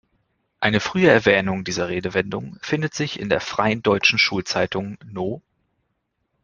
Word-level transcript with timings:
Eine 0.59 0.79
frühe 0.79 1.11
Erwähnung 1.11 1.63
dieser 1.63 1.89
Redewendung 1.89 2.57
findet 2.63 2.95
sich 2.95 3.19
in 3.19 3.29
der 3.29 3.39
"Freien 3.39 3.83
deutschen 3.83 4.17
Schulzeitung", 4.17 4.97
No. 5.05 5.43